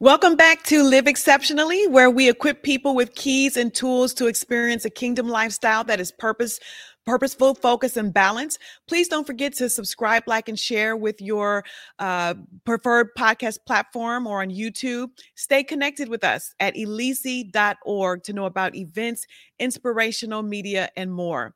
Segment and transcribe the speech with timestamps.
[0.00, 4.84] Welcome back to Live Exceptionally, where we equip people with keys and tools to experience
[4.84, 6.60] a kingdom lifestyle that is purpose
[7.04, 11.64] purposeful focus and balance please don't forget to subscribe like and share with your
[12.00, 12.34] uh,
[12.66, 15.08] preferred podcast platform or on youtube.
[15.34, 19.26] Stay connected with us at elici.org to know about events
[19.58, 21.54] inspirational media and more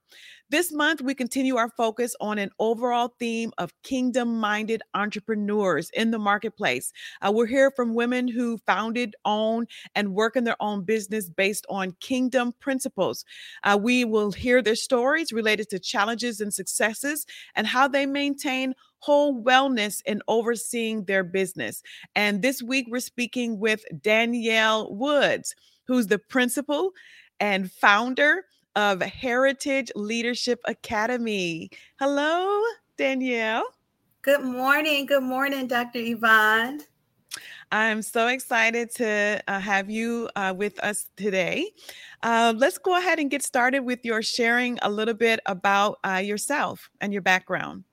[0.53, 6.11] this month, we continue our focus on an overall theme of kingdom minded entrepreneurs in
[6.11, 6.93] the marketplace.
[7.23, 11.65] Uh, we're here from women who founded, own, and work in their own business based
[11.71, 13.25] on kingdom principles.
[13.65, 17.25] Uh, we will hear their stories related to challenges and successes
[17.57, 21.83] and how they maintain whole wellness in overseeing their business.
[22.15, 25.55] And this week, we're speaking with Danyale Woods,
[25.87, 26.91] who's the principal
[27.41, 28.45] and founder
[28.77, 31.71] of Heritage Leadership Academy.
[31.99, 32.63] Hello,
[32.99, 33.63] Danyale.
[34.23, 35.07] Good morning.
[35.07, 35.99] Good morning, Dr.
[35.99, 36.81] Yvonne.
[37.73, 41.73] I'm so excited to uh, have you uh, with us today.
[42.23, 46.17] Uh, let's go ahead and get started with your sharing a little bit about uh,
[46.23, 47.85] yourself and your background.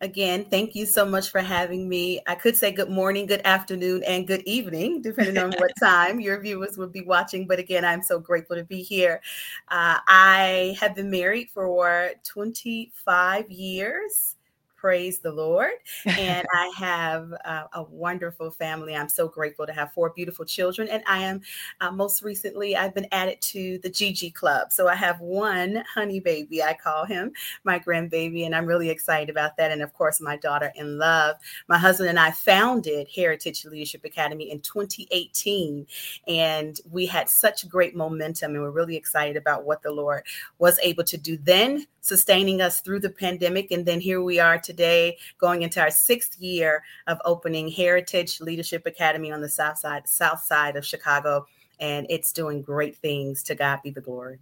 [0.00, 2.20] Again, thank you so much for having me.
[2.28, 6.40] I could say good morning, good afternoon, and good evening, depending on what time your
[6.40, 7.48] viewers would be watching.
[7.48, 9.20] But again, I'm so grateful to be here.
[9.68, 14.36] Uh, I have been married for 25 years.
[14.78, 15.72] Praise the Lord.
[16.06, 18.94] And I have uh, a wonderful family.
[18.94, 20.86] I'm so grateful to have four beautiful children.
[20.88, 21.40] And I am
[21.80, 24.70] uh, most recently, I've been added to the Gigi Club.
[24.70, 27.32] So I have one honey baby, I call him
[27.64, 28.46] my grandbaby.
[28.46, 29.72] And I'm really excited about that.
[29.72, 31.34] And of course, my daughter in love.
[31.66, 35.88] My husband and I founded Heritage Leadership Academy in 2018.
[36.28, 38.52] And we had such great momentum.
[38.52, 40.22] And we're really excited about what the Lord
[40.58, 43.72] was able to do then, sustaining us through the pandemic.
[43.72, 48.86] And then here we are today, going into our sixth year of opening Heritage Leadership
[48.86, 51.46] Academy on the south side, south side of Chicago,
[51.80, 53.42] and it's doing great things.
[53.44, 54.38] To God be the glory.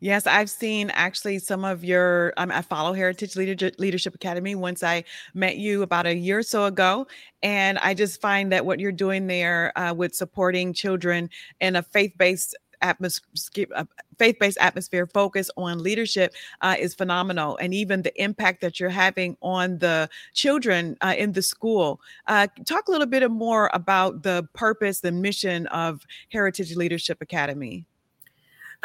[0.00, 2.34] Yes, I've seen actually some of your.
[2.36, 4.54] Um, I follow Heritage Leadership Academy.
[4.54, 7.06] Once I met you about a year or so ago,
[7.42, 11.30] and I just find that what you're doing there uh, with supporting children
[11.60, 12.54] in a faith-based
[12.86, 13.84] atmosphere, uh,
[14.18, 19.36] faith-based atmosphere focus on leadership uh, is phenomenal, and even the impact that you're having
[19.42, 22.00] on the children uh, in the school.
[22.26, 27.86] Uh, talk a little bit more about the purpose, the mission of Heritage Leadership Academy.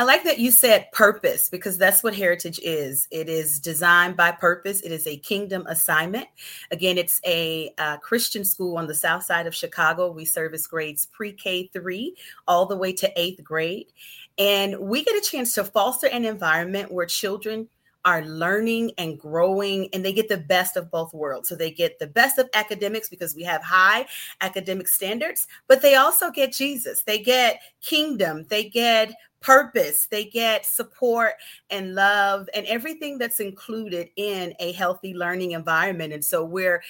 [0.02, 3.08] I like that you said purpose because that's what heritage is.
[3.12, 4.82] It is designed by purpose.
[4.82, 6.26] It is a kingdom assignment.
[6.72, 10.10] Again, it's a uh, Christian school on the south side of Chicago.
[10.10, 12.16] We service grades pre K three
[12.48, 13.94] all the way to eighth grade.
[14.40, 17.70] And we get a chance to foster an environment where children
[18.06, 21.50] are learning and growing and they get the best of both worlds.
[21.50, 24.06] So they get the best of academics because we have high
[24.42, 27.04] academic standards, but they also get Jesus.
[27.04, 31.34] They get kingdom, they get purpose, they get support
[31.70, 36.14] and love and everything that's included in a healthy learning environment.
[36.14, 36.82] And so we're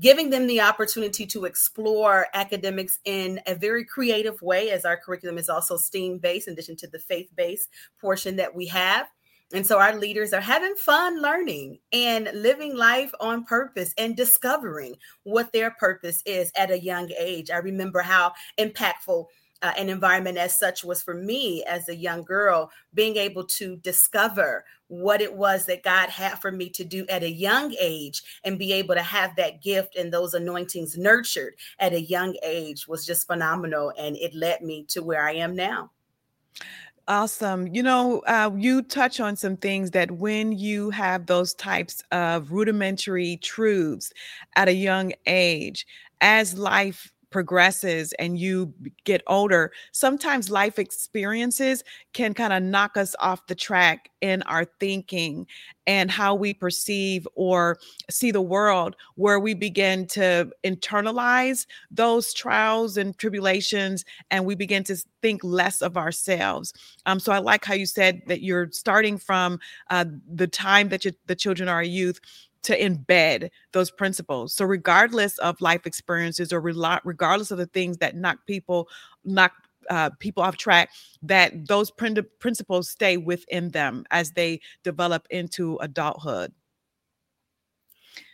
[0.00, 5.38] giving them the opportunity to explore academics in a very creative way, as our curriculum
[5.38, 7.68] is also STEAM based, in addition to the faith based
[8.00, 9.06] portion that we have.
[9.52, 14.96] And so our leaders are having fun learning and living life on purpose and discovering
[15.24, 17.50] what their purpose is at a young age.
[17.50, 19.26] I remember how impactful
[19.62, 23.76] uh, an environment as such was for me as a young girl, being able to
[23.76, 28.22] discover what it was that God had for me to do at a young age
[28.44, 32.88] and be able to have that gift and those anointings nurtured at a young age
[32.88, 33.92] was just phenomenal.
[33.96, 35.90] And it led me to where I am now.
[37.08, 37.66] Awesome.
[37.66, 42.52] You know, uh, you touch on some things that when you have those types of
[42.52, 44.12] rudimentary truths
[44.54, 45.84] at a young age,
[46.20, 48.72] as life progresses and you
[49.04, 51.82] get older, sometimes life experiences
[52.12, 55.46] can kind of knock us off the track in our thinking
[55.86, 57.78] and how we perceive or
[58.08, 64.84] see the world, where we begin to internalize those trials and tribulations and we begin
[64.84, 66.72] to think less of ourselves.
[67.06, 69.58] Um, so I like how you said that you're starting from
[69.90, 72.20] uh, the time that you, the children are a youth
[72.62, 74.54] to embed those principles.
[74.54, 78.88] So regardless of life experiences or regardless of the things that knock people
[79.24, 79.52] knock
[79.90, 80.90] uh, people off track,
[81.22, 86.52] that those principles stay within them as they develop into adulthood.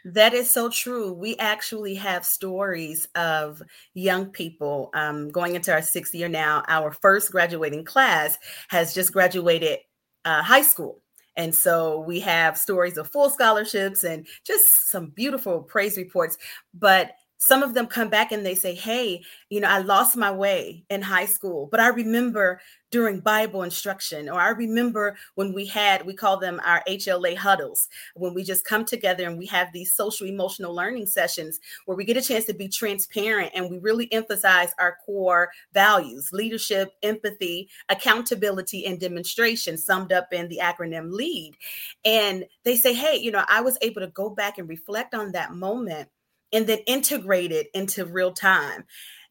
[0.05, 1.13] That is so true.
[1.13, 3.63] We actually have stories of
[3.95, 6.63] young people um, going into our sixth year now.
[6.69, 8.39] Our first graduating class
[8.69, 9.79] has just graduated
[10.25, 11.03] uh, high school.
[11.39, 16.37] And so we have stories of full scholarships and just some beautiful praise reports.
[16.75, 20.31] But some of them come back and they say, Hey, you know, I lost my
[20.31, 25.67] way in high school, but I remember during Bible instruction, or I remember when we
[25.67, 29.69] had, we call them our HLA huddles, when we just come together and we have
[29.73, 33.79] these social emotional learning sessions where we get a chance to be transparent and we
[33.79, 41.13] really emphasize our core values leadership, empathy, accountability, and demonstration, summed up in the acronym
[41.13, 41.57] LEAD.
[42.05, 45.33] And they say, Hey, you know, I was able to go back and reflect on
[45.33, 46.09] that moment
[46.53, 48.85] and then integrate it into real time.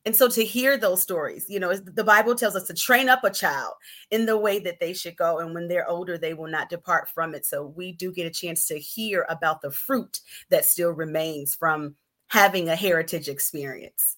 [0.06, 3.26] And so to hear those stories, you know, the Bible tells us to train up
[3.26, 3.74] a child
[4.10, 5.40] in the way that they should go.
[5.40, 7.46] And when they're older, they will not depart from it.
[7.46, 11.96] So we do get a chance to hear about the fruit that still remains from
[12.30, 14.16] having a heritage experience.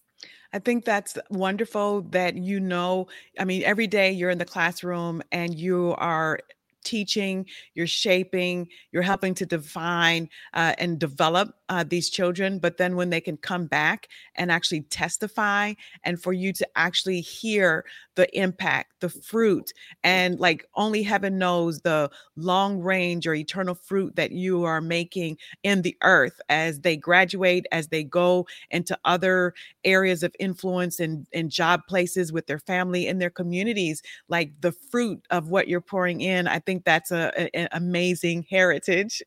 [0.53, 3.07] I think that's wonderful that you know.
[3.39, 6.39] I mean, every day you're in the classroom and you are
[6.83, 12.59] teaching, you're shaping, you're helping to define uh, and develop uh, these children.
[12.59, 15.73] But then when they can come back and actually testify,
[16.03, 17.85] and for you to actually hear
[18.15, 19.71] the impact, the fruit,
[20.03, 25.37] and like only heaven knows the long range or eternal fruit that you are making
[25.63, 29.53] in the earth as they graduate, as they go into other
[29.83, 34.71] areas of influence and, and job places with their family and their communities, like the
[34.71, 36.47] fruit of what you're pouring in.
[36.47, 39.24] I think that's a, an amazing heritage.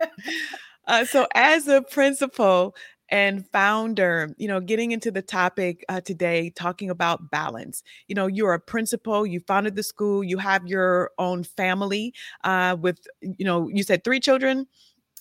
[0.86, 2.74] uh, so, as a principal
[3.10, 7.82] and founder, you know, getting into the topic uh, today, talking about balance.
[8.06, 12.12] You know, you're a principal, you founded the school, you have your own family
[12.44, 14.66] uh, with, you know, you said three children.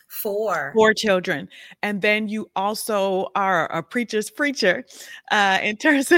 [0.07, 0.71] Four.
[0.73, 1.49] Four children.
[1.83, 4.85] And then you also are a preacher's preacher
[5.31, 6.11] uh, in terms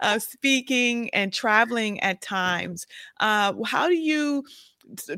[0.00, 2.86] of speaking and traveling at times.
[3.18, 4.44] Uh, how do you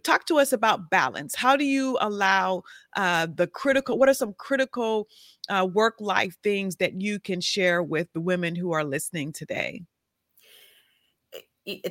[0.03, 1.35] talk to us about balance?
[1.35, 2.63] How do you allow
[2.97, 5.09] uh, the critical, what are some critical
[5.49, 9.83] uh, work life things that you can share with the women who are listening today?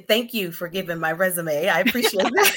[0.08, 1.68] Thank you for giving my resume.
[1.68, 2.56] I appreciate that.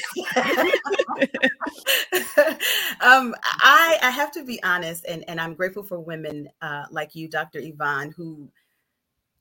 [3.01, 7.15] um, I, I have to be honest, and, and I'm grateful for women uh, like
[7.15, 7.59] you, Dr.
[7.59, 8.49] Yvonne, who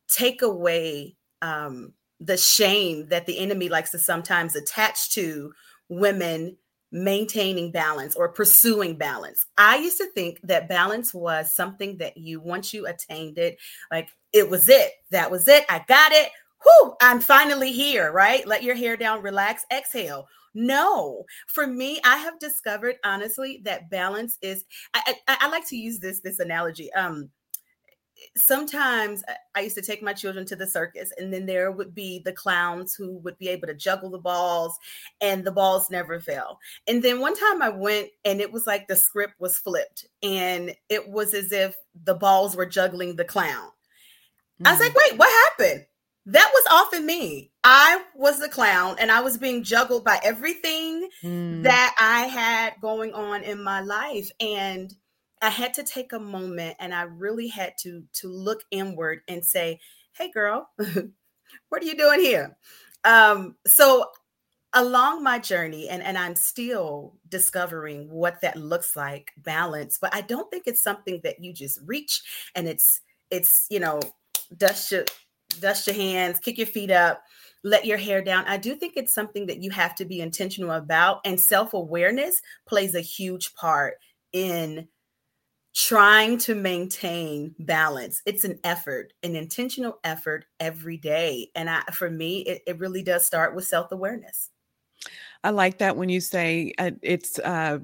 [0.09, 5.53] take away um, the shame that the enemy likes to sometimes attach to
[5.89, 6.57] women
[6.93, 9.45] maintaining balance or pursuing balance.
[9.59, 13.59] I used to think that balance was something that you, once you attained it,
[13.91, 16.31] like it was it, that was it, I got it
[16.67, 18.47] whoo, I'm finally here, right?
[18.47, 20.27] Let your hair down, relax, exhale.
[20.55, 24.65] No, for me, I have discovered honestly that balance is.
[24.95, 26.91] I, I, I like to use this this analogy.
[26.95, 27.29] Um,
[28.37, 29.23] sometimes
[29.55, 32.33] I used to take my children to the circus, and then there would be the
[32.33, 34.79] clowns who would be able to juggle the balls,
[35.21, 36.59] and the balls never fell.
[36.87, 40.75] And then one time I went, and it was like the script was flipped, and
[40.89, 43.69] it was as if the balls were juggling the clown.
[44.63, 44.69] Mm.
[44.69, 45.11] I was like, mm.
[45.11, 45.85] wait, what happened?
[46.27, 47.53] That was often me.
[47.63, 51.63] I was the clown and I was being juggled by everything mm.
[51.63, 54.31] that I had going on in my life.
[54.41, 54.93] And
[55.41, 59.45] I had to take a moment and I really had to to look inward and
[59.45, 59.79] say,
[60.13, 62.57] hey girl, what are you doing here?
[63.05, 64.07] Um, so
[64.73, 70.23] along my journey, and, and I'm still discovering what that looks like, balance, but I
[70.23, 72.23] don't think it's something that you just reach
[72.55, 74.01] and it's it's you know,
[74.57, 75.05] dust your
[75.61, 77.23] dust your hands, kick your feet up,
[77.65, 78.45] let your hair down.
[78.47, 81.21] I do think it's something that you have to be intentional about.
[81.25, 83.95] And self awareness plays a huge part
[84.33, 84.89] in
[85.75, 88.23] trying to maintain balance.
[88.25, 91.51] It's an effort, an intentional effort every day.
[91.55, 94.51] And I, for me, it, it really does start with self awareness.
[95.45, 97.79] I like that when you say uh, it's uh,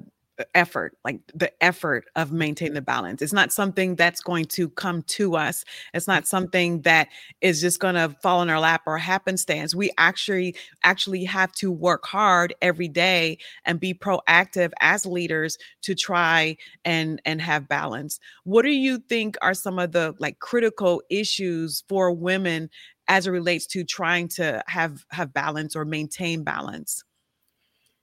[0.55, 2.75] effort, like the effort of maintaining mm-hmm.
[2.75, 3.21] the balance.
[3.21, 5.63] It's not something that's going to come to us.
[5.93, 7.09] It's not something that
[7.41, 9.75] is just going to fall in our lap or happenstance.
[9.75, 15.95] We actually actually have to work hard every day and be proactive as leaders to
[15.95, 18.19] try and and have balance.
[18.43, 22.69] What do you think are some of the like critical issues for women
[23.07, 27.03] as it relates to trying to have have balance or maintain balance?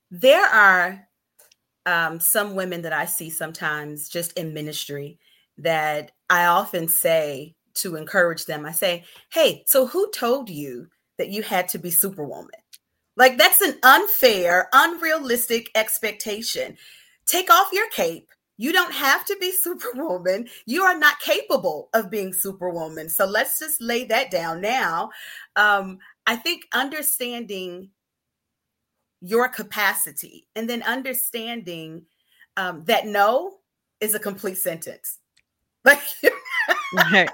[0.09, 1.07] There are
[1.85, 5.19] um, some women that I see sometimes just in ministry
[5.57, 11.29] that I often say to encourage them, I say, Hey, so who told you that
[11.29, 12.49] you had to be superwoman?
[13.17, 16.77] Like, that's an unfair, unrealistic expectation.
[17.25, 18.29] Take off your cape.
[18.57, 20.47] You don't have to be superwoman.
[20.65, 23.09] You are not capable of being superwoman.
[23.09, 25.09] So let's just lay that down now.
[25.55, 27.89] Um, I think understanding
[29.21, 32.03] your capacity and then understanding
[32.57, 33.57] um, that no
[33.99, 35.19] is a complete sentence
[36.93, 37.29] Like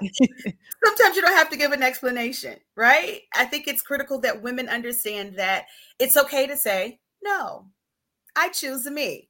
[0.84, 3.22] sometimes you don't have to give an explanation, right?
[3.34, 5.66] I think it's critical that women understand that
[5.98, 7.66] it's okay to say, no,
[8.36, 9.28] I choose me.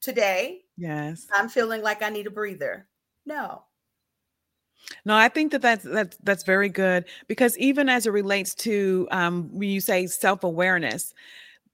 [0.00, 2.88] Today, yes, I'm feeling like I need a breather.
[3.24, 3.62] No.
[5.04, 9.06] No, I think that that's that's that's very good because even as it relates to
[9.12, 11.14] um, when you say self awareness,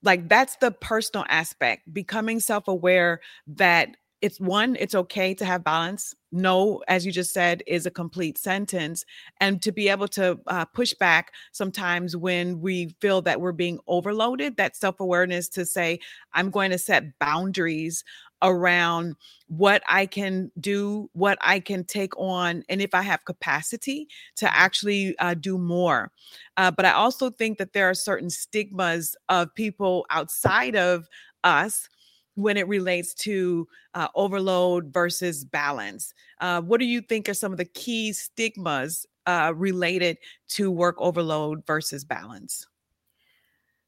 [0.03, 5.63] like that's the personal aspect, becoming self aware that it's one, it's okay to have
[5.63, 6.13] balance.
[6.31, 9.05] No, as you just said, is a complete sentence.
[9.39, 13.79] And to be able to uh, push back sometimes when we feel that we're being
[13.87, 15.99] overloaded, that self awareness to say,
[16.33, 18.03] I'm going to set boundaries
[18.41, 19.15] around
[19.47, 24.53] what I can do, what I can take on, and if I have capacity to
[24.53, 26.11] actually uh, do more.
[26.57, 31.07] Uh, but I also think that there are certain stigmas of people outside of
[31.43, 31.89] us
[32.35, 36.13] when it relates to uh, overload versus balance.
[36.39, 40.17] Uh, what do you think are some of the key stigmas uh, related
[40.47, 42.65] to work overload versus balance?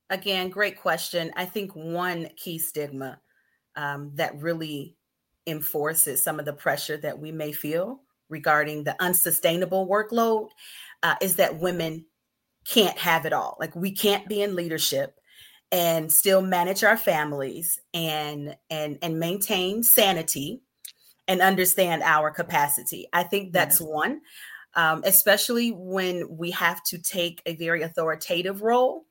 [0.09, 1.31] Again, great question.
[1.37, 3.21] I think one key stigma
[3.75, 4.95] um, that really
[5.47, 10.49] enforces some of the pressure that we may feel regarding the unsustainable workload
[11.03, 12.05] uh, is that women
[12.65, 13.57] can't have it all.
[13.59, 15.15] Like we can't be in leadership
[15.71, 20.61] and still manage our families and and and maintain sanity
[21.27, 23.07] and understand our capacity.
[23.13, 24.21] I think that's one,
[24.75, 29.05] um, especially when we have to take a very authoritative role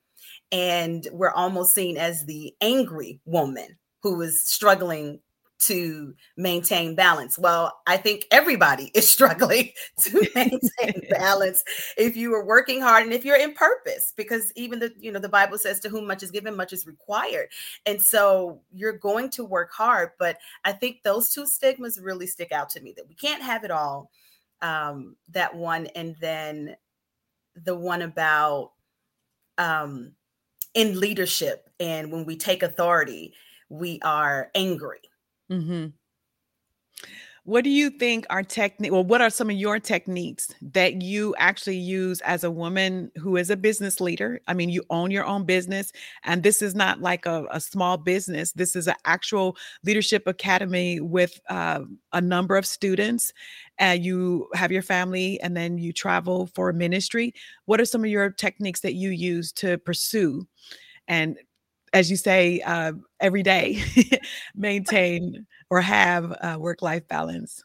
[0.52, 5.20] and we're almost seen as the angry woman who is struggling
[5.60, 7.38] to maintain balance.
[7.38, 9.70] Well, I think everybody is struggling
[10.02, 11.62] to maintain balance
[11.96, 15.20] if you are working hard and if you're in purpose because even the you know
[15.20, 17.48] the Bible says to whom much is given much is required.
[17.86, 22.52] And so you're going to work hard, but I think those two stigmas really stick
[22.52, 24.10] out to me that we can't have it all.
[24.62, 26.76] Um that one and then
[27.64, 28.72] the one about
[29.58, 30.12] um
[30.72, 33.34] in leadership and when we take authority
[33.70, 35.00] we are angry.
[35.50, 35.86] Mm-hmm.
[37.44, 38.92] What do you think are technique?
[38.92, 43.38] Well, what are some of your techniques that you actually use as a woman who
[43.38, 44.40] is a business leader?
[44.46, 45.90] I mean, you own your own business,
[46.22, 48.52] and this is not like a, a small business.
[48.52, 51.80] This is an actual leadership academy with uh,
[52.12, 53.32] a number of students.
[53.78, 57.32] And you have your family, and then you travel for ministry.
[57.64, 60.46] What are some of your techniques that you use to pursue
[61.08, 61.36] and
[61.92, 63.82] as you say, uh, every day
[64.54, 67.64] maintain or have a work life balance?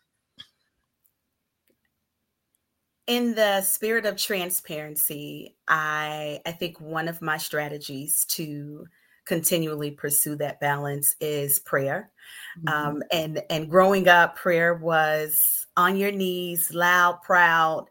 [3.08, 8.88] In the spirit of transparency, I I think one of my strategies to
[9.25, 12.12] continually pursue that balance is prayer.
[12.60, 12.88] Mm-hmm.
[12.88, 17.88] Um, and and growing up, prayer was on your knees, loud, proud.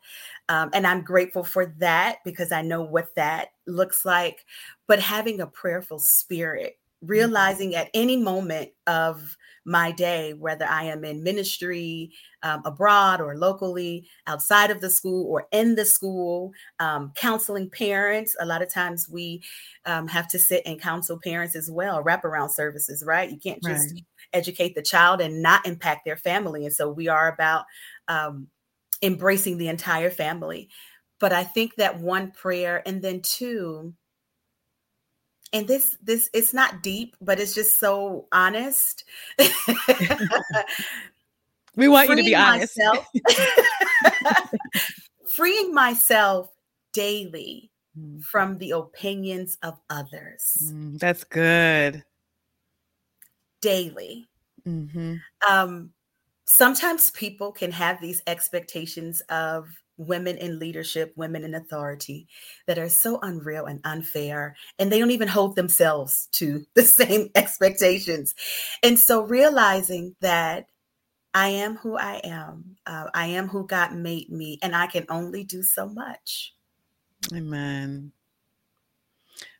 [0.48, 4.44] Um, and I'm grateful for that because I know what that looks like.
[4.86, 6.78] But having a prayerful spirit.
[7.06, 13.36] Realizing at any moment of my day, whether I am in ministry um, abroad or
[13.36, 18.36] locally, outside of the school or in the school, um, counseling parents.
[18.40, 19.42] A lot of times we
[19.86, 23.30] um, have to sit and counsel parents as well, wraparound services, right?
[23.30, 24.04] You can't just right.
[24.34, 26.66] educate the child and not impact their family.
[26.66, 27.64] And so we are about
[28.08, 28.48] um,
[29.02, 30.68] embracing the entire family.
[31.20, 33.94] But I think that one prayer, and then two,
[35.54, 39.04] and this this it's not deep, but it's just so honest.
[41.76, 42.76] we want you to be honest.
[42.76, 43.06] Myself,
[45.34, 46.50] freeing myself
[46.92, 48.20] daily mm.
[48.22, 50.72] from the opinions of others.
[50.72, 52.02] Mm, that's good.
[53.62, 54.26] Daily.
[54.66, 55.14] Mm-hmm.
[55.48, 55.90] Um,
[56.46, 62.28] sometimes people can have these expectations of women in leadership, women in authority
[62.66, 67.30] that are so unreal and unfair, and they don't even hold themselves to the same
[67.34, 68.34] expectations.
[68.82, 70.66] And so realizing that
[71.32, 75.04] I am who I am, uh, I am who God made me, and I can
[75.08, 76.54] only do so much.
[77.32, 78.12] Amen.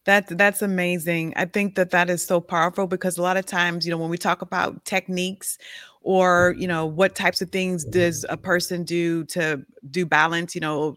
[0.05, 1.33] That that's amazing.
[1.37, 4.11] I think that that is so powerful because a lot of times, you know, when
[4.11, 5.57] we talk about techniques
[6.03, 10.61] or you know what types of things does a person do to do balance, you
[10.61, 10.97] know,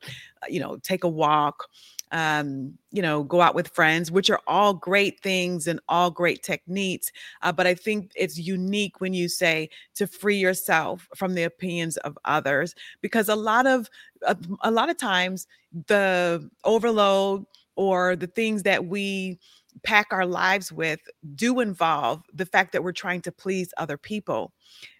[0.49, 1.67] you know, take a walk,
[2.11, 6.43] um, you know, go out with friends, which are all great things and all great
[6.43, 7.09] techniques.
[7.41, 11.95] Uh, but I think it's unique when you say to free yourself from the opinions
[11.97, 13.89] of others, because a lot of
[14.23, 15.47] a, a lot of times
[15.87, 17.45] the overload
[17.77, 19.39] or the things that we
[19.83, 20.99] pack our lives with
[21.35, 24.51] do involve the fact that we're trying to please other people.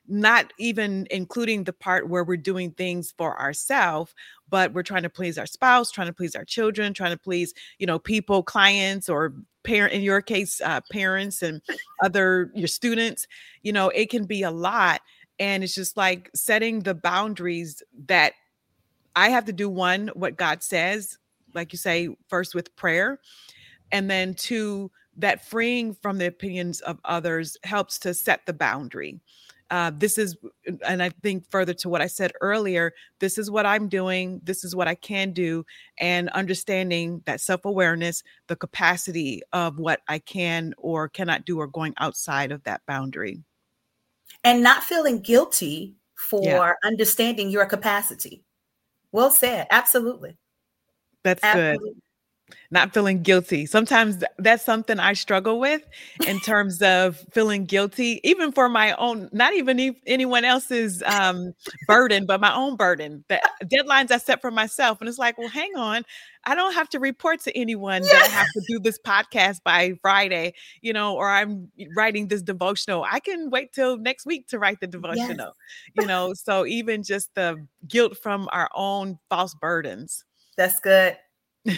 [0.07, 4.13] not even including the part where we're doing things for ourselves
[4.49, 7.53] but we're trying to please our spouse trying to please our children trying to please
[7.77, 11.61] you know people clients or parent in your case uh, parents and
[12.01, 13.27] other your students
[13.63, 15.01] you know it can be a lot
[15.39, 18.31] and it's just like setting the boundaries that
[19.15, 21.17] i have to do one what god says
[21.57, 23.19] like you say first with prayer
[23.91, 29.19] and then two that freeing from the opinions of others helps to set the boundary.
[29.69, 30.37] Uh, this is
[30.85, 34.63] and i think further to what i said earlier this is what i'm doing this
[34.63, 35.65] is what i can do
[35.99, 41.93] and understanding that self-awareness the capacity of what i can or cannot do or going
[41.97, 43.43] outside of that boundary.
[44.41, 46.71] And not feeling guilty for yeah.
[46.85, 48.45] understanding your capacity.
[49.11, 50.37] Well said absolutely
[51.27, 51.89] that's absolutely.
[51.89, 52.01] good
[52.71, 53.65] not feeling guilty.
[53.65, 55.83] Sometimes that's something I struggle with
[56.25, 61.53] in terms of feeling guilty, even for my own, not even anyone else's um,
[61.87, 63.23] burden, but my own burden.
[63.29, 64.99] The deadlines I set for myself.
[64.99, 66.03] And it's like, well, hang on.
[66.45, 68.13] I don't have to report to anyone yeah.
[68.13, 72.41] that I have to do this podcast by Friday, you know, or I'm writing this
[72.41, 73.05] devotional.
[73.09, 75.93] I can wait till next week to write the devotional, yes.
[75.95, 76.33] you know.
[76.33, 80.23] So even just the guilt from our own false burdens.
[80.57, 81.17] That's good.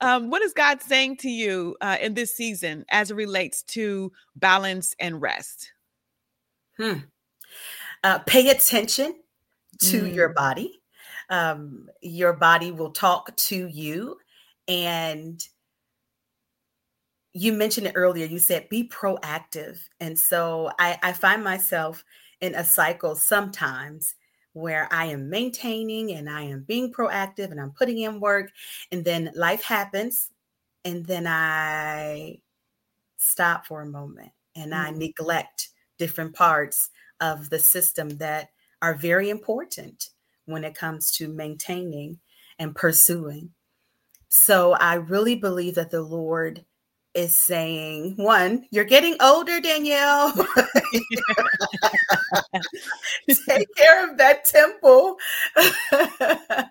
[0.00, 4.12] um, what is God saying to you uh, in this season as it relates to
[4.36, 5.72] balance and rest?
[6.76, 6.98] Hmm.
[8.02, 9.14] Uh, pay attention
[9.80, 10.14] to mm.
[10.14, 10.80] your body.
[11.30, 14.18] Um, your body will talk to you.
[14.68, 15.42] And
[17.32, 18.26] you mentioned it earlier.
[18.26, 19.78] You said be proactive.
[20.00, 22.04] And so I, I find myself
[22.40, 24.14] in a cycle sometimes
[24.54, 28.50] where I am maintaining and I am being proactive and I'm putting in work.
[28.90, 30.30] And then life happens.
[30.84, 32.40] And then I
[33.18, 34.86] stop for a moment and mm-hmm.
[34.86, 35.68] I neglect
[35.98, 36.90] different parts
[37.20, 40.10] of the system that are very important
[40.46, 42.20] when it comes to maintaining
[42.58, 43.50] and pursuing.
[44.28, 46.64] So I really believe that the Lord
[47.14, 50.34] is saying, one, you're getting older, Danyale.
[53.48, 55.16] Take care of that temple.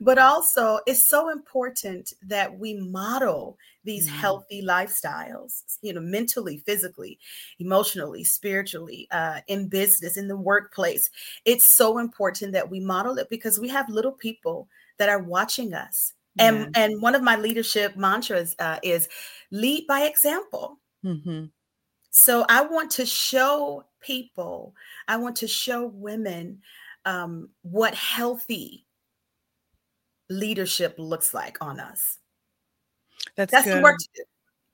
[0.00, 4.18] but also, it's so important that we model these mm-hmm.
[4.18, 7.18] healthy lifestyles, you know, mentally, physically,
[7.58, 11.08] emotionally, spiritually, uh, in business, in the workplace.
[11.44, 15.72] It's so important that we model it because we have little people that are watching
[15.72, 16.84] us and yeah.
[16.84, 19.08] and one of my leadership mantras uh, is
[19.50, 20.78] lead by example.
[21.04, 21.46] Mm-hmm.
[22.10, 24.74] So I want to show people,
[25.06, 26.62] I want to show women
[27.04, 28.86] um, what healthy
[30.30, 32.18] leadership looks like on us.
[33.36, 33.78] That's, That's good.
[33.78, 34.22] the work to do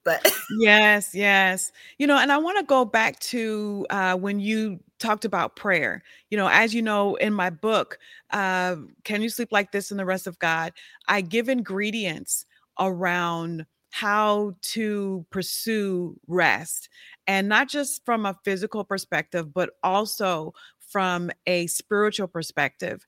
[0.05, 1.73] but yes yes.
[1.99, 6.03] You know and i want to go back to uh, when you talked about prayer.
[6.31, 7.99] You know as you know in my book
[8.31, 10.73] uh, can you sleep like this in the rest of god?
[11.09, 12.47] I give ingredients
[12.79, 16.89] around how to pursue rest
[17.27, 23.05] and not just from a physical perspective but also from a spiritual perspective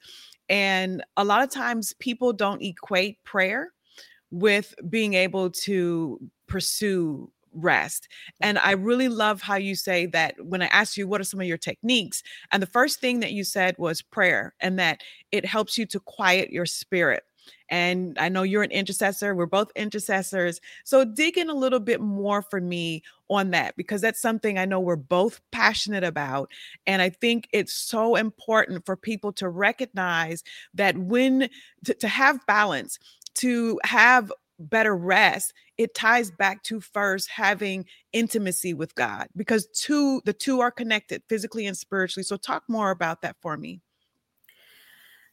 [0.50, 3.72] and a lot of times people don't equate prayer
[4.30, 8.08] with being able to pursue rest.
[8.42, 8.46] Mm.
[8.48, 11.40] And I really love how you say that when I asked you what are some
[11.40, 15.02] of your techniques, and the first thing that you said was prayer, and that
[15.32, 17.24] it helps you to quiet your spirit.
[17.68, 19.34] And I know you're an intercessor.
[19.34, 20.60] We're both intercessors.
[20.84, 24.64] So dig in a little bit more for me on that because that's something I
[24.64, 26.50] know we're both passionate about.
[26.86, 30.42] And I think it's so important for people to recognize
[30.74, 31.48] that when
[31.84, 32.98] to, to have balance,
[33.36, 40.22] to have better rest it ties back to first having intimacy with god because two
[40.24, 43.80] the two are connected physically and spiritually so talk more about that for me.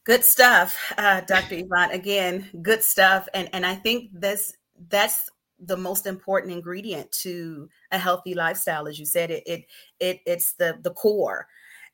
[0.04, 4.52] Good stuff uh, dr yvonne again good stuff and and i think this
[4.88, 5.28] that's
[5.64, 9.64] the most important ingredient to a healthy lifestyle as you said it it,
[10.00, 11.46] it it's the the core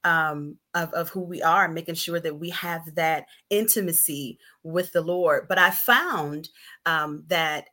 [0.05, 5.03] um, of, of who we are, making sure that we have that intimacy with the
[5.03, 5.47] Lord.
[5.49, 6.49] But I found
[6.87, 7.69] um, that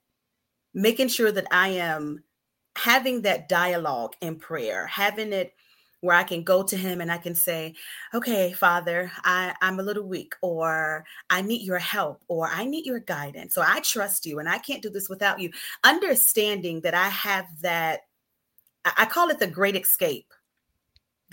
[0.73, 2.23] making sure that I am
[2.77, 5.53] having that dialogue in prayer, having it
[6.01, 7.73] where I can go to him and I can say,
[8.13, 12.85] okay, Father, I, I'm a little weak, or I need your help, or I need
[12.85, 15.49] your guidance, or I trust you and I can't do this without you.
[15.83, 18.01] Understanding that I have that,
[18.85, 20.31] I call it the great escape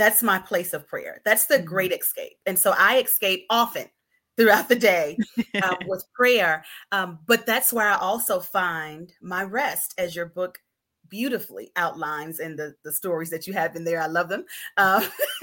[0.03, 1.23] that's my place of prayer.
[1.25, 1.65] That's the mm-hmm.
[1.65, 2.37] great escape.
[2.45, 3.87] And so I escape often
[4.37, 5.17] throughout the day
[5.63, 6.65] um, with prayer.
[6.91, 10.59] Um, but that's where I also find my rest, as your book
[11.09, 14.03] beautifully outlines in the, the stories that you have in there.
[14.03, 14.45] I love them.
[14.77, 15.05] Um,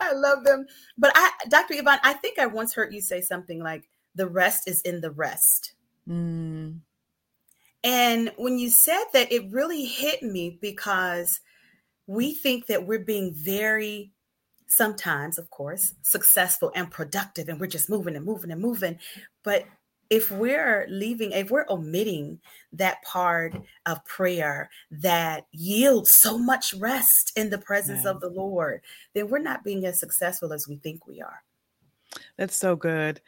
[0.00, 0.64] I love them.
[0.96, 1.74] But I, Dr.
[1.74, 5.10] Yvonne, I think I once heard you say something like, the rest is in the
[5.10, 5.74] rest.
[6.08, 6.78] Mm.
[7.84, 11.40] And when you said that, it really hit me because
[12.08, 14.10] we think that we're being very,
[14.66, 18.98] sometimes, of course, successful and productive, and we're just moving and moving and moving.
[19.44, 19.66] But
[20.10, 22.40] if we're leaving, if we're omitting
[22.72, 28.80] that part of prayer that yields so much rest in the presence of the Lord,
[29.14, 31.42] then we're not being as successful as we think we are.
[32.38, 33.20] That's so good.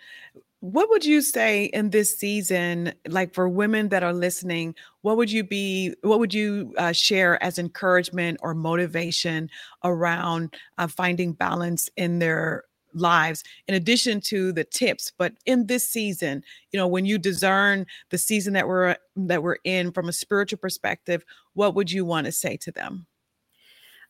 [0.61, 5.33] What would you say in this season, like for women that are listening, what would
[5.33, 9.49] you be, what would you uh, share as encouragement or motivation
[9.85, 15.13] around uh, finding balance in their lives in addition to the tips?
[15.17, 19.59] But in this season you know when you discern the season that we're that we're
[19.65, 23.07] in from a spiritual perspective what would you want to say to them?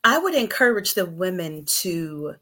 [0.03, 2.35] I would encourage the women to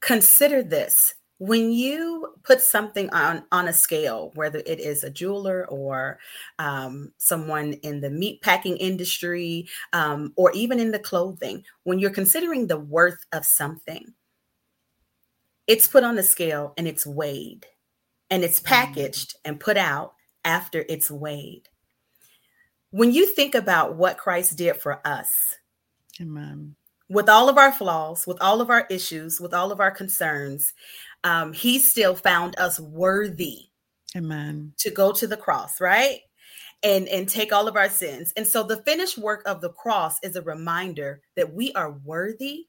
[0.00, 5.66] consider this when you put something on on a scale whether it is a jeweler
[5.68, 6.18] or
[6.58, 12.10] um, someone in the meat packing industry um, or even in the clothing when you're
[12.10, 14.14] considering the worth of something
[15.66, 17.66] it's put on a scale and it's weighed
[18.30, 18.64] and it's mm.
[18.64, 21.68] packaged and put out after it's weighed
[22.90, 25.56] when you think about what christ did for us
[26.18, 26.76] Amen.
[27.10, 30.72] with all of our flaws with all of our issues with all of our concerns
[31.26, 33.66] um, he still found us worthy
[34.16, 36.20] amen to go to the cross right
[36.82, 40.18] and and take all of our sins and so the finished work of the cross
[40.22, 42.66] is a reminder that we are worthy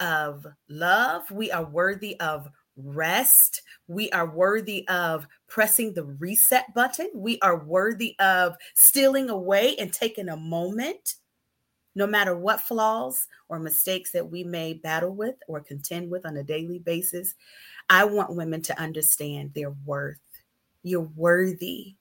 [0.00, 1.30] of love.
[1.30, 3.62] We are worthy of rest.
[3.88, 7.10] We are worthy of pressing the reset button.
[7.14, 11.14] We are worthy of stealing away and taking a moment,
[11.94, 16.36] no matter what flaws or mistakes that we may battle with or contend with on
[16.36, 17.34] a daily basis.
[17.88, 20.18] I want women to understand their worth.
[20.82, 21.94] You're worthy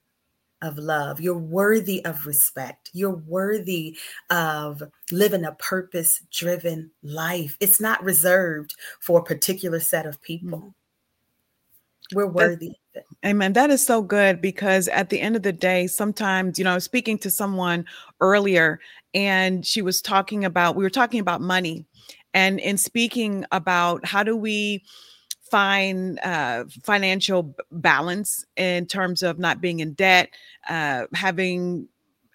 [0.61, 1.19] of love.
[1.19, 2.89] You're worthy of respect.
[2.93, 3.97] You're worthy
[4.29, 7.57] of living a purpose driven life.
[7.59, 10.59] It's not reserved for a particular set of people.
[10.59, 10.69] Mm-hmm.
[12.15, 12.73] We're worthy.
[13.25, 13.53] Amen.
[13.53, 16.75] That is so good because at the end of the day, sometimes, you know, I
[16.75, 17.85] was speaking to someone
[18.21, 18.79] earlier
[19.15, 21.85] and she was talking about, we were talking about money
[22.33, 24.83] and in speaking about how do we,
[25.49, 30.29] find uh, financial balance in terms of not being in debt,
[30.67, 31.87] uh, having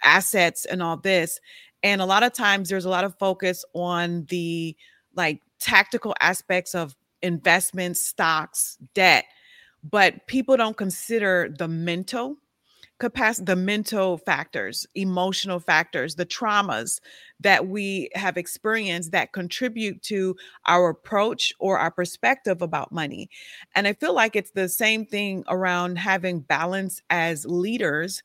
[0.03, 1.41] assets, and all this.
[1.83, 4.77] And a lot of times there's a lot of focus on the
[5.15, 9.25] like tactical aspects of investments, stocks, debt,
[9.83, 12.37] but people don't consider the mental
[13.01, 17.01] capacity, the mental factors, emotional factors, the traumas
[17.41, 20.37] that we have experienced that contribute to
[20.67, 23.29] our approach or our perspective about money.
[23.75, 28.23] And I feel like it's the same thing around having balance as leaders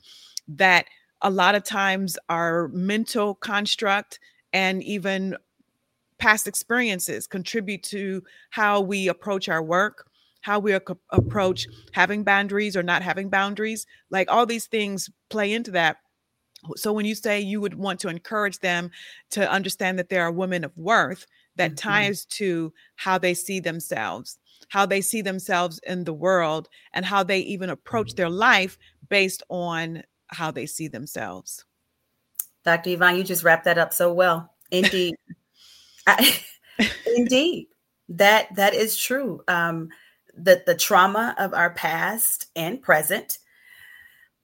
[0.47, 0.85] that
[1.21, 4.19] a lot of times our mental construct
[4.53, 5.35] and even
[6.17, 10.07] past experiences contribute to how we approach our work
[10.45, 10.77] how we
[11.09, 13.87] approach having boundaries or not having boundaries.
[14.11, 15.97] Like all these things play into that.
[16.75, 18.91] So when you say you would want to encourage them
[19.31, 21.89] to understand that they are women of worth, that mm-hmm.
[21.89, 24.37] ties to how they see themselves,
[24.69, 28.77] how they see themselves in the world, and how they even approach their life
[29.09, 31.65] based on how they see themselves.
[32.63, 32.91] Dr.
[32.91, 34.53] Yvonne, you just wrapped that up so well.
[34.69, 35.15] Indeed.
[36.05, 36.39] I,
[37.15, 37.69] indeed.
[38.09, 39.41] That that is true.
[39.47, 39.89] Um,
[40.37, 43.37] the, the trauma of our past and present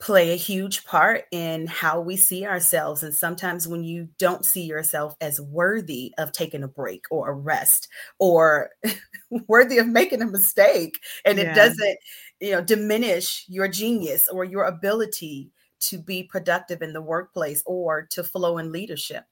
[0.02, 3.04] play a huge part in how we see ourselves.
[3.04, 7.36] And sometimes when you don't see yourself as worthy of taking a break or a
[7.36, 8.72] rest or
[9.48, 11.52] worthy of making a mistake, and yeah.
[11.52, 11.98] it doesn't,
[12.40, 15.52] you know, diminish your genius or your ability
[15.82, 19.26] to be productive in the workplace or to flow in leadership.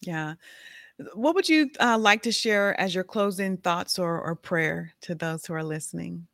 [0.00, 0.34] Yeah.
[1.14, 5.14] What would you uh, like to share as your closing thoughts or, or prayer to
[5.14, 6.26] those who are listening?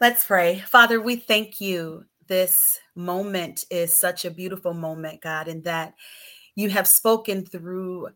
[0.00, 0.60] Let's pray.
[0.60, 2.04] Father, we thank you.
[2.26, 5.94] This moment is such a beautiful moment, God, in that
[6.54, 8.08] you have spoken through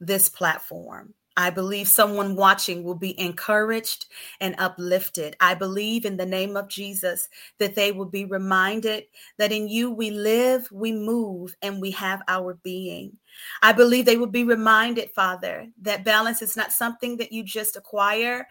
[0.00, 4.06] this platform I believe someone watching will be encouraged
[4.40, 5.36] and uplifted.
[5.40, 9.04] I believe in the name of Jesus that they will be reminded
[9.38, 13.16] that in you we live, we move, and we have our being.
[13.62, 17.76] I believe they will be reminded, Father, that balance is not something that you just
[17.76, 18.46] acquire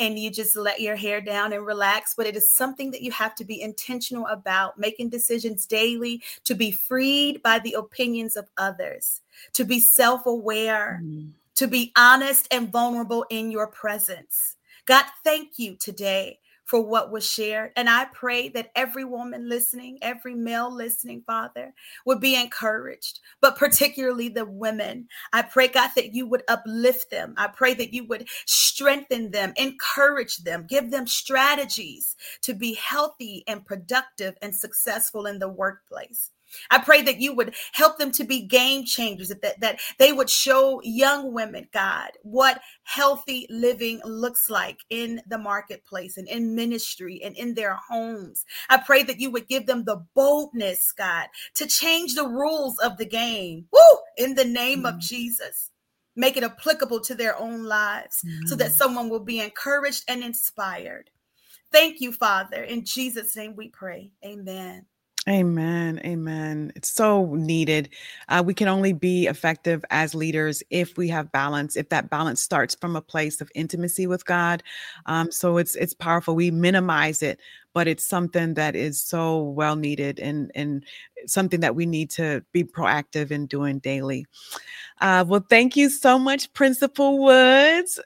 [0.00, 3.12] and you just let your hair down and relax, but it is something that you
[3.12, 8.50] have to be intentional about, making decisions daily to be freed by the opinions of
[8.56, 9.20] others,
[9.52, 11.00] to be self aware.
[11.02, 14.56] Mm to be honest and vulnerable in your presence.
[14.86, 17.72] God, thank you today for what was shared.
[17.76, 21.74] And I pray that every woman listening, every male listening, Father,
[22.06, 25.06] would be encouraged, but particularly the women.
[25.32, 27.34] I pray, God, that you would uplift them.
[27.36, 33.44] I pray that you would strengthen them, encourage them, give them strategies to be healthy
[33.46, 36.30] and productive and successful in the workplace.
[36.70, 40.30] I pray that you would help them to be game changers, that, that they would
[40.30, 47.20] show young women, God, what healthy living looks like in the marketplace and in ministry
[47.22, 48.44] and in their homes.
[48.68, 52.96] I pray that you would give them the boldness, God, to change the rules of
[52.96, 53.66] the game.
[53.72, 53.98] Woo!
[54.16, 54.96] In the name mm-hmm.
[54.96, 55.70] of Jesus.
[56.16, 58.46] Make it applicable to their own lives mm-hmm.
[58.46, 58.74] so that mm-hmm.
[58.74, 61.10] someone will be encouraged and inspired.
[61.72, 62.62] Thank you, Father.
[62.62, 64.12] In Jesus' name we pray.
[64.24, 64.86] Amen.
[65.26, 66.00] Amen.
[66.04, 66.70] Amen.
[66.76, 67.88] It's so needed.
[68.28, 71.76] Uh, we can only be effective as leaders if we have balance.
[71.76, 74.62] If that balance starts from a place of intimacy with God,
[75.06, 76.34] um, so it's it's powerful.
[76.34, 77.40] We minimize it,
[77.72, 80.84] but it's something that is so well needed and and
[81.24, 84.26] something that we need to be proactive in doing daily.
[85.00, 87.98] Uh, well, thank you so much, Principal Woods,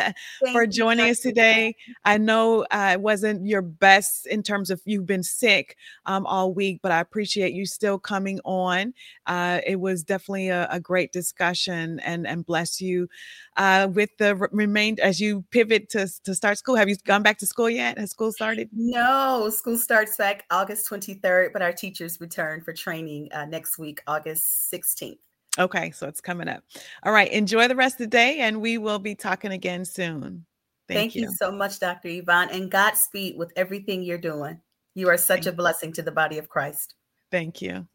[0.52, 1.74] for joining us today.
[2.04, 6.54] I know uh, it wasn't your best in terms of you've been sick um, all
[6.54, 8.94] week, but I appreciate you still coming on.
[9.26, 13.08] Uh, it was definitely a, a, great discussion, and and bless you
[13.56, 16.76] uh, with the remain as you pivot to to start school.
[16.76, 17.98] Have you gone back to school yet?
[17.98, 18.70] Has school started?
[18.72, 23.78] No, school starts back August twenty third, but our teachers return for training uh, next
[23.78, 25.18] week, August sixteenth.
[25.58, 26.62] Okay, so it's coming up.
[27.02, 30.44] All right, enjoy the rest of the day, and we will be talking again soon.
[30.88, 31.22] Thank, Thank you.
[31.22, 31.34] you.
[31.34, 32.08] so much, Dr.
[32.08, 34.60] Yvonne, and Godspeed with everything you're doing.
[34.94, 36.94] You are such Thank a blessing to the body of Christ.
[37.30, 37.86] Thank you.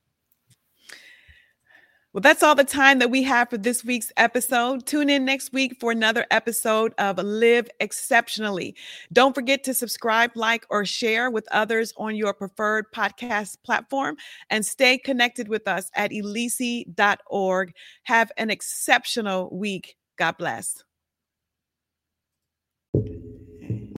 [2.14, 4.86] Well, that's all the time that we have for this week's episode.
[4.86, 8.76] Tune in next week for another episode of Live Exceptionally.
[9.14, 14.18] Don't forget to subscribe, like, or share with others on your preferred podcast platform
[14.50, 17.74] and stay connected with us at elici.org.
[18.04, 19.96] Have an exceptional week.
[20.18, 20.84] God bless.